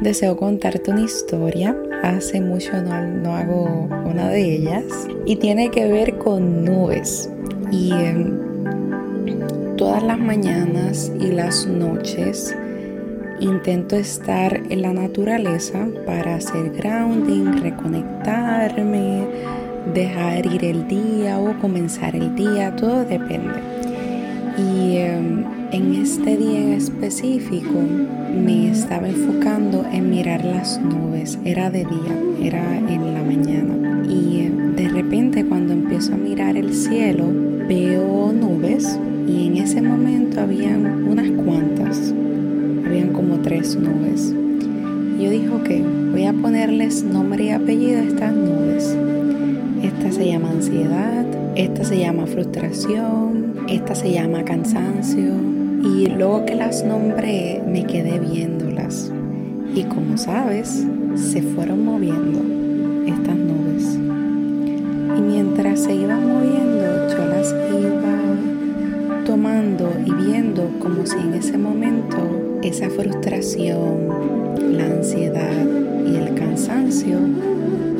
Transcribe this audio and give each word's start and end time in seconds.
deseo 0.00 0.36
contarte 0.36 0.90
una 0.90 1.02
historia. 1.02 1.76
Hace 2.02 2.40
mucho 2.40 2.80
no, 2.82 3.34
hago 3.34 3.88
una 4.04 4.28
de 4.28 4.56
ellas 4.56 4.84
y 5.26 5.36
tiene 5.36 5.70
que 5.70 5.86
ver 5.88 6.18
con 6.18 6.64
nubes. 6.64 7.30
Y 7.70 7.92
em, 7.92 9.76
todas 9.76 10.02
las 10.02 10.18
mañanas 10.18 11.12
y 11.20 11.28
las 11.28 11.66
noches 11.66 12.54
intento 13.40 13.96
estar 13.96 14.54
en 14.68 14.82
la 14.82 14.92
naturaleza 14.92 15.88
para 16.06 16.36
hacer 16.36 16.70
grounding, 16.72 17.62
reconectarme, 17.62 19.26
dejar 19.94 20.46
ir 20.46 20.64
el 20.64 20.86
día 20.86 21.38
o 21.38 21.58
comenzar 21.60 22.14
el 22.14 22.34
día, 22.34 22.74
todo 22.76 23.04
depende. 23.04 23.60
Y 24.58 24.98
em, 24.98 25.44
en 25.72 25.94
este 25.94 26.36
día 26.36 26.60
en 26.60 26.72
específico 26.72 27.78
me 28.44 28.70
estaba 28.70 29.08
enfocando 29.08 29.84
en 29.92 30.10
mirar 30.10 30.44
las 30.44 30.80
nubes. 30.80 31.38
Era 31.44 31.70
de 31.70 31.80
día, 31.80 32.48
era 32.48 32.78
en 32.78 33.14
la 33.14 33.22
mañana. 33.22 34.02
Y 34.08 34.40
eh, 34.40 34.52
de 34.76 34.88
repente 34.88 35.44
cuando 35.44 35.72
empiezo 35.72 36.14
a 36.14 36.16
mirar 36.16 36.56
el 36.56 36.74
cielo, 36.74 37.26
veo 37.68 38.32
nubes 38.32 38.98
y 39.28 39.46
en 39.46 39.58
ese 39.58 39.80
momento 39.80 40.40
habían 40.40 41.04
unas 41.04 41.30
cuantas. 41.30 42.12
Habían 42.84 43.12
como 43.12 43.38
tres 43.38 43.76
nubes. 43.76 44.34
Yo 45.20 45.30
dije, 45.30 45.48
ok, 45.50 46.10
voy 46.12 46.24
a 46.24 46.32
ponerles 46.32 47.04
nombre 47.04 47.44
y 47.44 47.50
apellido 47.50 48.00
a 48.00 48.04
estas 48.04 48.34
nubes. 48.34 48.96
Esta 49.82 50.10
se 50.10 50.26
llama 50.26 50.50
ansiedad, 50.50 51.24
esta 51.54 51.84
se 51.84 51.98
llama 51.98 52.26
frustración, 52.26 53.54
esta 53.68 53.94
se 53.94 54.12
llama 54.12 54.44
cansancio, 54.44 55.59
y 55.82 56.06
luego 56.06 56.44
que 56.44 56.54
las 56.54 56.84
nombré, 56.84 57.62
me 57.66 57.84
quedé 57.84 58.18
viéndolas. 58.18 59.10
Y 59.74 59.84
como 59.84 60.16
sabes, 60.18 60.86
se 61.14 61.42
fueron 61.42 61.84
moviendo 61.84 62.40
estas 63.06 63.36
nubes. 63.36 63.98
Y 65.16 65.20
mientras 65.20 65.80
se 65.80 65.94
iban 65.94 66.26
moviendo, 66.26 67.08
yo 67.08 67.26
las 67.26 67.54
iba 67.70 69.24
tomando 69.24 69.92
y 70.04 70.12
viendo 70.24 70.68
como 70.80 71.06
si 71.06 71.16
en 71.16 71.34
ese 71.34 71.56
momento 71.56 72.58
esa 72.62 72.90
frustración, 72.90 74.08
la 74.76 74.84
ansiedad 74.84 75.66
y 76.06 76.16
el 76.16 76.34
cansancio 76.34 77.18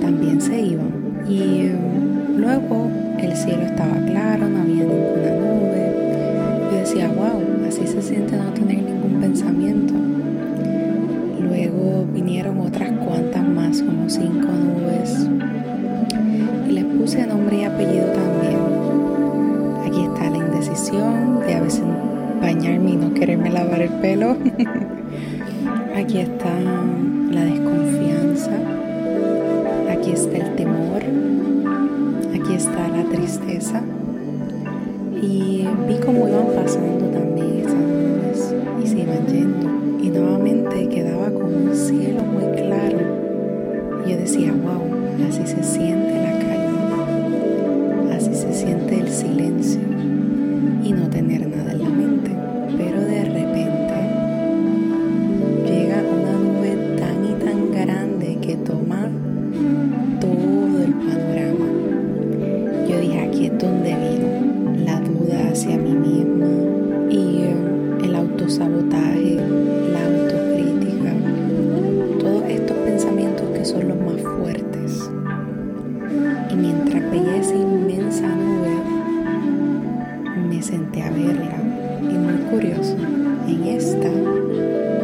también 0.00 0.40
se 0.40 0.60
iban. 0.60 1.24
Y 1.28 1.68
um, 1.68 2.38
luego 2.38 2.90
el 3.18 3.36
cielo 3.36 3.62
estaba 3.62 3.96
claro, 4.06 4.48
no 4.48 4.62
había 4.62 4.84
ninguna 4.84 5.30
nube. 5.38 5.94
Yo 6.72 6.78
decía, 6.78 7.08
wow, 7.08 7.40
así 7.70 7.86
se 7.86 8.02
siente 8.02 8.36
no 8.36 8.52
tener 8.52 8.82
ningún 8.82 9.20
pensamiento. 9.20 9.94
Luego 11.40 12.04
vinieron 12.12 12.58
otras 12.58 12.90
cuantas 12.98 13.46
más, 13.46 13.80
como 13.80 14.10
cinco 14.10 14.48
nubes. 14.48 15.28
Y 16.68 16.72
les 16.72 16.84
puse 16.84 17.24
nombre 17.28 17.58
y 17.58 17.64
apellido 17.64 18.06
también. 18.06 18.58
Aquí 19.86 20.02
está 20.02 20.30
la 20.30 20.38
indecisión 20.38 21.40
de 21.46 21.54
a 21.54 21.60
veces 21.60 21.84
bañarme 22.42 22.90
y 22.90 22.96
no 22.96 23.14
quererme 23.14 23.50
lavar 23.50 23.82
el 23.82 23.90
pelo. 24.00 24.36
Aquí 25.96 26.18
está 26.18 26.50
la 27.30 27.44
desconfianza. 27.44 28.50
Aquí 29.92 30.10
está 30.10 30.38
el 30.38 30.56
temor. 30.56 31.02
Aquí 32.34 32.52
está 32.52 32.88
la 32.88 33.04
tristeza. 33.04 33.80
Son 73.70 73.88
los 73.88 73.98
más 73.98 74.20
fuertes. 74.20 75.10
Y 76.50 76.54
mientras 76.56 77.08
veía 77.08 77.36
esa 77.36 77.54
inmensa 77.54 78.26
nube, 78.26 78.74
me 80.48 80.60
senté 80.60 81.02
a 81.02 81.10
verla 81.10 81.56
y 82.02 82.18
muy 82.18 82.34
curioso, 82.50 82.96
en 83.46 83.64
esta 83.64 84.10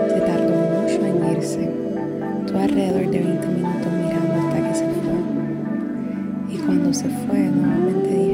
se 0.08 0.20
tardó 0.20 0.50
mucho 0.50 1.06
en 1.06 1.36
irse, 1.36 1.70
todo 2.48 2.58
alrededor 2.58 3.08
de 3.08 3.20
20 3.20 3.46
minutos 3.46 3.92
mirando 4.02 4.34
hasta 4.34 4.68
que 4.68 4.74
se 4.74 4.84
fue. 4.84 6.54
Y 6.54 6.58
cuando 6.58 6.92
se 6.92 7.08
fue, 7.08 7.38
nuevamente 7.38 8.25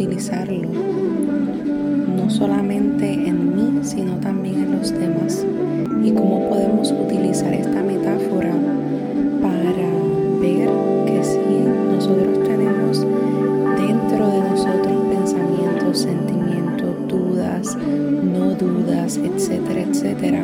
utilizarlo, 0.00 0.68
no 2.16 2.30
solamente 2.30 3.12
en 3.12 3.54
mí, 3.54 3.80
sino 3.82 4.14
también 4.14 4.64
en 4.64 4.78
los 4.78 4.98
demás, 4.98 5.44
y 6.02 6.10
cómo 6.12 6.48
podemos 6.48 6.90
utilizar 6.90 7.52
esta 7.52 7.82
metáfora 7.82 8.54
para 9.42 9.88
ver 10.40 10.70
que 11.04 11.22
si 11.22 11.38
nosotros 11.92 12.48
tenemos 12.48 13.00
dentro 13.76 14.26
de 14.26 14.40
nosotros 14.50 14.96
pensamientos, 15.10 15.98
sentimientos, 15.98 17.06
dudas, 17.06 17.76
no 17.76 18.54
dudas, 18.54 19.18
etcétera, 19.18 19.82
etcétera, 19.82 20.42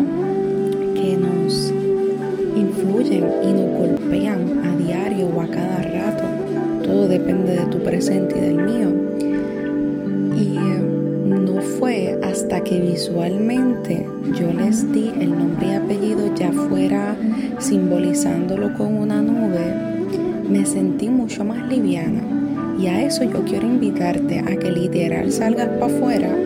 que 0.95 1.17
nos 1.17 1.73
influyen 2.55 3.25
y 3.43 3.53
nos 3.55 3.79
golpean 3.79 4.61
a 4.67 4.77
diario 4.77 5.29
o 5.35 5.41
a 5.41 5.47
cada 5.47 5.83
rato. 5.83 6.25
Todo 6.85 7.09
depende 7.09 7.57
de 7.57 7.67
tu 7.67 7.79
presente 7.79 8.37
y 8.37 8.41
del 8.43 8.57
mío. 8.57 9.16
Hasta 12.47 12.63
que 12.63 12.81
visualmente 12.81 14.07
yo 14.39 14.53
les 14.53 14.93
di 14.93 15.11
el 15.21 15.37
nombre 15.37 15.67
y 15.67 15.73
apellido, 15.73 16.33
ya 16.37 16.53
fuera 16.53 17.17
simbolizándolo 17.59 18.73
con 18.75 18.95
una 18.99 19.21
nube, 19.21 19.75
me 20.49 20.65
sentí 20.65 21.09
mucho 21.09 21.45
más 21.45 21.69
liviana. 21.69 22.23
Y 22.79 22.87
a 22.87 23.03
eso 23.03 23.25
yo 23.25 23.45
quiero 23.45 23.67
invitarte 23.67 24.39
a 24.39 24.57
que 24.57 24.71
literal 24.71 25.33
salgas 25.33 25.67
para 25.71 25.87
afuera 25.87 26.37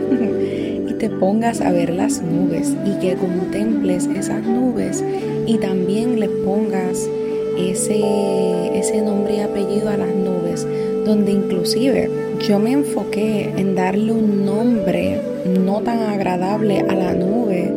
te 0.98 1.10
pongas 1.10 1.60
a 1.60 1.70
ver 1.70 1.92
las 1.92 2.22
nubes 2.22 2.74
y 2.86 2.98
que 2.98 3.16
contemples 3.16 4.06
esas 4.06 4.42
nubes 4.42 5.04
y 5.46 5.58
también 5.58 6.18
le 6.18 6.30
pongas 6.30 7.10
ese, 7.58 8.78
ese 8.78 9.02
nombre 9.02 9.36
y 9.36 9.40
apellido 9.40 9.90
a 9.90 9.98
las 9.98 10.14
nubes, 10.14 10.66
donde 11.04 11.32
inclusive 11.32 12.10
yo 12.46 12.58
me 12.58 12.72
enfoqué 12.72 13.50
en 13.56 13.74
darle 13.74 14.12
un 14.12 14.44
nombre 14.44 15.20
no 15.64 15.80
tan 15.80 15.98
agradable 16.00 16.80
a 16.80 16.94
la 16.94 17.14
nube, 17.14 17.72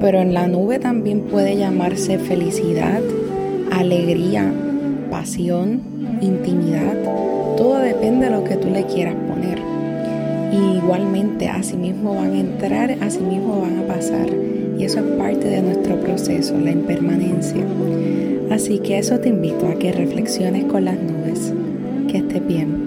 pero 0.00 0.20
en 0.20 0.34
la 0.34 0.46
nube 0.46 0.78
también 0.78 1.22
puede 1.22 1.56
llamarse 1.56 2.18
felicidad, 2.18 3.00
alegría, 3.72 4.52
pasión, 5.10 5.80
intimidad. 6.20 6.94
Todo 7.56 7.78
depende 7.78 8.26
de 8.26 8.32
lo 8.32 8.44
que 8.44 8.56
tú 8.56 8.68
le 8.70 8.84
quieras 8.84 9.14
poner. 9.28 9.58
Y 10.52 10.76
igualmente, 10.76 11.48
así 11.48 11.76
mismo 11.76 12.14
van 12.14 12.32
a 12.32 12.40
entrar, 12.40 12.96
así 13.00 13.20
mismo 13.20 13.60
van 13.60 13.78
a 13.78 13.94
pasar. 13.94 14.26
Y 14.78 14.84
eso 14.84 14.98
es 15.00 15.06
parte 15.16 15.48
de 15.48 15.62
nuestro 15.62 15.96
proceso, 16.00 16.58
la 16.58 16.72
impermanencia. 16.72 17.64
Así 18.50 18.78
que 18.78 18.98
eso 18.98 19.18
te 19.18 19.28
invito 19.28 19.66
a 19.66 19.74
que 19.74 19.92
reflexiones 19.92 20.64
con 20.64 20.84
las 20.84 20.96
nubes. 20.96 21.52
Que 22.14 22.18
estés 22.18 22.46
bien. 22.46 22.83